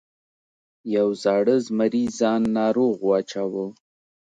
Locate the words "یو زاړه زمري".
0.95-2.03